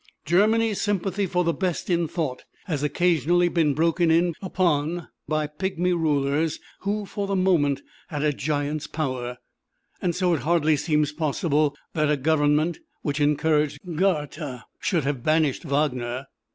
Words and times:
Germany's 0.25 0.81
sympathy 0.81 1.27
for 1.27 1.43
the 1.43 1.53
best 1.53 1.87
in 1.87 2.07
thought 2.07 2.43
has 2.65 2.81
occasionally 2.81 3.49
been 3.49 3.75
broken 3.75 4.09
in 4.09 4.33
upon 4.41 5.09
by 5.27 5.45
pigmy 5.45 5.93
rulers, 5.93 6.59
who, 6.79 7.05
for 7.05 7.27
the 7.27 7.35
moment, 7.35 7.83
had 8.07 8.23
a 8.23 8.33
giant's 8.33 8.87
power, 8.87 9.37
so 10.01 10.07
it 10.07 10.15
seems 10.15 10.41
hardly 10.41 10.75
possible 11.15 11.75
that 11.93 12.09
a 12.09 12.17
government 12.17 12.79
which 13.03 13.21
encouraged 13.21 13.77
Goethe 13.95 14.63
should 14.79 15.03
have 15.03 15.21
banished 15.21 15.65
Wagner. 15.65 16.25